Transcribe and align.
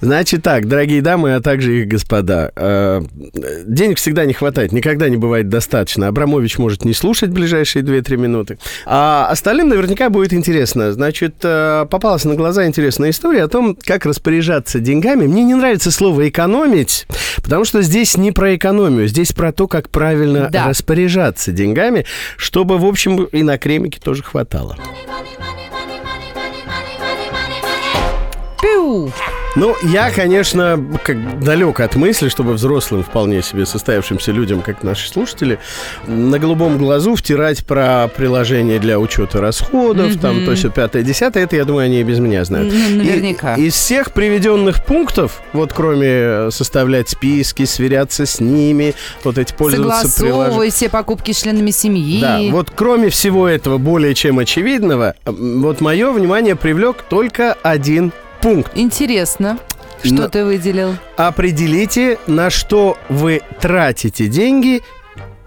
Значит 0.00 0.44
так, 0.44 0.68
дорогие 0.68 1.02
дамы, 1.02 1.34
а 1.34 1.40
также 1.40 1.80
их 1.80 1.88
господа, 1.88 2.52
э, 2.54 3.02
денег 3.66 3.98
всегда 3.98 4.26
не 4.26 4.32
хватает, 4.32 4.70
никогда 4.70 5.08
не 5.08 5.16
бывает 5.16 5.48
достаточно. 5.48 6.06
Абрамович 6.06 6.58
может 6.58 6.84
не 6.84 6.94
слушать 6.94 7.30
ближайшие 7.30 7.82
2-3 7.82 8.16
минуты. 8.16 8.58
А 8.86 9.26
остальным 9.28 9.70
наверняка 9.70 10.08
будет 10.08 10.32
интересно. 10.32 10.92
Значит, 10.92 11.34
э, 11.42 11.84
попалась 11.90 12.24
на 12.24 12.36
глаза 12.36 12.64
интересная 12.66 13.10
история 13.10 13.42
о 13.42 13.48
том, 13.48 13.74
как 13.74 14.06
распоряжаться 14.06 14.78
деньгами. 14.78 15.26
Мне 15.26 15.42
не 15.42 15.56
нравится 15.56 15.90
слово 15.90 16.28
«экономить», 16.28 17.08
потому 17.42 17.64
что 17.64 17.82
здесь 17.82 18.16
не 18.16 18.30
про 18.30 18.54
экономию, 18.54 19.08
здесь 19.08 19.32
про 19.32 19.50
то, 19.50 19.66
как 19.66 19.88
правильно 19.88 20.48
Да. 20.48 20.68
распоряжаться 20.68 21.50
деньгами, 21.50 22.06
чтобы, 22.36 22.78
в 22.78 22.84
общем, 22.86 23.24
и 23.24 23.42
на 23.42 23.58
кремике 23.58 23.98
тоже 24.00 24.22
хватало. 24.22 24.76
Пиу. 28.62 29.10
Ну, 29.56 29.74
я, 29.82 30.10
конечно, 30.10 30.82
как 31.02 31.40
далек 31.40 31.80
от 31.80 31.96
мысли, 31.96 32.28
чтобы 32.28 32.52
взрослым, 32.52 33.02
вполне 33.02 33.42
себе 33.42 33.66
состоявшимся 33.66 34.30
людям, 34.30 34.60
как 34.60 34.82
наши 34.82 35.08
слушатели, 35.08 35.58
на 36.06 36.38
голубом 36.38 36.78
глазу 36.78 37.14
втирать 37.16 37.64
про 37.64 38.08
приложение 38.08 38.78
для 38.78 39.00
учета 39.00 39.40
расходов, 39.40 40.16
там, 40.20 40.44
то 40.44 40.52
есть 40.52 40.70
пятое, 40.72 41.02
десятое, 41.02 41.44
это, 41.44 41.56
я 41.56 41.64
думаю, 41.64 41.86
они 41.86 42.00
и 42.00 42.04
без 42.04 42.18
меня 42.18 42.44
знают. 42.44 42.72
Ну, 42.72 42.78
И- 42.78 42.94
наверняка. 42.96 43.54
из 43.56 43.74
всех 43.74 44.12
приведенных 44.12 44.84
пунктов, 44.84 45.40
вот 45.52 45.72
кроме 45.72 46.06
э, 46.08 46.50
составлять 46.52 47.08
списки, 47.08 47.64
сверяться 47.64 48.26
с 48.26 48.40
ними, 48.40 48.94
вот 49.24 49.38
эти 49.38 49.52
пользоваться 49.54 50.22
приложением. 50.22 50.70
Все 50.70 50.88
покупки 50.88 51.32
с 51.32 51.42
членами 51.42 51.70
семьи. 51.70 52.20
Да, 52.20 52.38
вот 52.50 52.70
кроме 52.74 53.08
всего 53.08 53.48
этого 53.48 53.78
более 53.78 54.14
чем 54.14 54.38
очевидного, 54.38 55.14
вот 55.24 55.80
мое 55.80 56.12
внимание 56.12 56.54
привлек 56.54 57.02
только 57.08 57.54
один 57.62 58.12
пункт. 58.40 58.72
Интересно, 58.74 59.58
что 60.02 60.14
Но- 60.14 60.28
ты 60.28 60.44
выделил? 60.44 60.94
определите, 61.16 62.18
на 62.26 62.50
что 62.50 62.96
вы 63.08 63.42
тратите 63.60 64.26
деньги, 64.28 64.82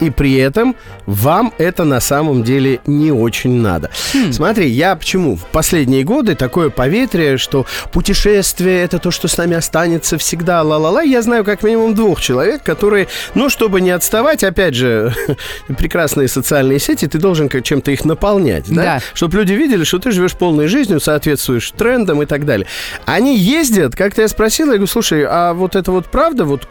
и 0.00 0.10
при 0.10 0.34
этом 0.34 0.76
вам 1.06 1.52
это 1.58 1.84
на 1.84 2.00
самом 2.00 2.42
деле 2.42 2.80
не 2.86 3.12
очень 3.12 3.60
надо. 3.60 3.90
Смотри, 4.30 4.68
я 4.68 4.94
почему? 4.96 5.36
В 5.36 5.44
последние 5.46 6.04
годы 6.04 6.34
такое 6.34 6.70
поветрие, 6.70 7.38
что 7.38 7.66
путешествие 7.92 8.82
это 8.82 8.98
то, 8.98 9.10
что 9.10 9.28
с 9.28 9.36
нами 9.36 9.56
останется 9.56 10.18
всегда, 10.18 10.62
ла-ла-ла. 10.62 11.02
Я 11.02 11.22
знаю 11.22 11.44
как 11.44 11.62
минимум 11.62 11.94
двух 11.94 12.20
человек, 12.20 12.62
которые, 12.62 13.08
ну, 13.34 13.48
чтобы 13.48 13.80
не 13.80 13.90
отставать, 13.90 14.44
опять 14.44 14.74
же, 14.74 15.14
прекрасные 15.78 16.28
социальные 16.28 16.78
сети, 16.78 17.06
ты 17.06 17.18
должен 17.18 17.48
чем-то 17.48 17.90
их 17.90 18.04
наполнять, 18.04 18.64
да? 18.68 18.82
Да. 18.82 19.00
Чтобы 19.14 19.38
люди 19.38 19.52
видели, 19.52 19.84
что 19.84 19.98
ты 19.98 20.10
живешь 20.10 20.32
полной 20.34 20.66
жизнью, 20.66 21.00
соответствуешь 21.00 21.70
трендам 21.70 22.22
и 22.22 22.26
так 22.26 22.44
далее. 22.44 22.66
Они 23.04 23.36
ездят, 23.36 23.96
как-то 23.96 24.22
я 24.22 24.28
спросила, 24.28 24.68
я 24.68 24.74
говорю, 24.74 24.86
слушай, 24.86 25.24
а 25.28 25.54
вот 25.54 25.76
это 25.76 25.92
вот 25.92 26.06
правда, 26.06 26.44
вот 26.44 26.68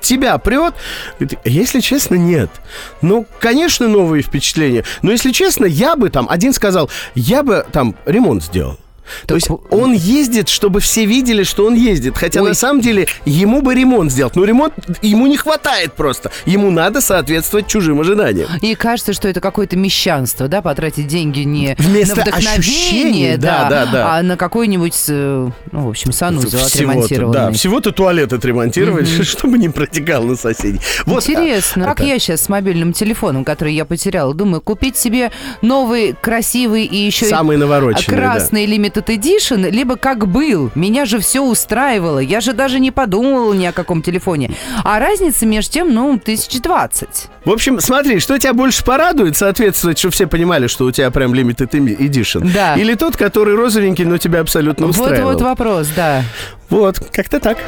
тебя 0.00 0.38
прет? 0.38 0.74
Говорит, 1.18 1.38
если 1.44 1.80
честно, 1.80 2.14
нет. 2.14 2.50
Ну, 3.00 3.26
конечно, 3.40 3.88
новые 3.88 4.22
впечатления. 4.22 4.84
Но 5.02 5.10
если 5.10 5.32
честно, 5.32 5.64
я 5.64 5.96
бы 5.96 6.10
там, 6.10 6.26
один 6.28 6.52
сказал, 6.52 6.90
я 7.14 7.42
бы 7.42 7.66
там 7.72 7.94
ремонт 8.06 8.42
сделал. 8.42 8.78
То 9.26 9.34
есть 9.34 9.48
он 9.70 9.92
ездит, 9.92 10.48
чтобы 10.48 10.80
все 10.80 11.04
видели, 11.06 11.42
что 11.42 11.66
он 11.66 11.74
ездит. 11.74 12.16
Хотя 12.16 12.42
Ой. 12.42 12.48
на 12.50 12.54
самом 12.54 12.80
деле 12.80 13.06
ему 13.24 13.62
бы 13.62 13.74
ремонт 13.74 14.10
сделать. 14.10 14.36
Но 14.36 14.44
ремонт 14.44 14.74
ему 15.02 15.26
не 15.26 15.36
хватает 15.36 15.94
просто. 15.94 16.30
Ему 16.46 16.70
надо 16.70 17.00
соответствовать 17.00 17.66
чужим 17.66 18.00
ожиданиям. 18.00 18.48
И 18.60 18.74
кажется, 18.74 19.12
что 19.12 19.28
это 19.28 19.40
какое-то 19.40 19.76
мещанство, 19.76 20.48
да, 20.48 20.62
потратить 20.62 21.06
деньги 21.06 21.40
не 21.40 21.74
Вместо 21.78 22.16
на 22.16 22.22
вдохновение, 22.22 22.58
ощущений, 22.58 23.36
да, 23.36 23.68
да, 23.68 23.86
да. 23.86 24.16
а 24.16 24.22
на 24.22 24.36
какой-нибудь, 24.36 24.94
э, 25.08 25.50
ну, 25.72 25.86
в 25.86 25.88
общем, 25.90 26.12
санузел 26.12 26.58
отремонтированный. 26.64 27.32
да, 27.32 27.50
всего-то 27.52 27.92
туалет 27.92 28.32
отремонтировать, 28.32 29.08
чтобы 29.26 29.58
не 29.58 29.68
протекал 29.68 30.22
на 30.24 30.36
соседей. 30.36 30.80
Вот, 31.06 31.28
Интересно. 31.28 31.84
а, 31.84 31.88
Как 31.88 32.00
это- 32.00 32.08
я 32.08 32.18
сейчас 32.18 32.42
с 32.42 32.48
мобильным 32.48 32.92
телефоном, 32.92 33.44
который 33.44 33.74
я 33.74 33.84
потеряла, 33.84 34.34
думаю, 34.34 34.60
купить 34.60 34.96
себе 34.96 35.30
новый, 35.62 36.14
красивый 36.20 36.84
и 36.84 36.96
еще 36.96 37.26
Самый 37.26 37.56
и 37.56 37.60
навороченный, 37.60 38.16
да. 38.16 38.22
красный 38.22 38.66
limited 39.02 39.06
edition, 39.06 39.70
либо 39.70 39.96
как 39.96 40.26
был. 40.28 40.70
Меня 40.74 41.04
же 41.04 41.18
все 41.18 41.40
устраивало. 41.40 42.18
Я 42.18 42.40
же 42.40 42.52
даже 42.52 42.80
не 42.80 42.90
подумывала 42.90 43.52
ни 43.52 43.66
о 43.66 43.72
каком 43.72 44.02
телефоне. 44.02 44.52
А 44.84 44.98
разница 44.98 45.46
между 45.46 45.72
тем, 45.72 45.94
ну, 45.94 46.18
тысяч 46.18 46.60
двадцать. 46.60 47.28
В 47.44 47.50
общем, 47.50 47.80
смотри, 47.80 48.20
что 48.20 48.38
тебя 48.38 48.52
больше 48.52 48.84
порадует, 48.84 49.36
соответствовать, 49.36 49.98
чтобы 49.98 50.12
все 50.12 50.26
понимали, 50.26 50.66
что 50.66 50.84
у 50.84 50.90
тебя 50.90 51.10
прям 51.10 51.34
limited 51.34 51.70
edition. 51.70 52.50
Да. 52.52 52.74
Или 52.76 52.94
тот, 52.94 53.16
который 53.16 53.54
розовенький, 53.54 54.04
но 54.04 54.18
тебя 54.18 54.40
абсолютно 54.40 54.86
устраивал. 54.86 55.32
вот 55.32 55.42
вопрос, 55.42 55.88
да. 55.94 56.22
Вот, 56.68 56.98
как-то 57.12 57.40
так. 57.40 57.58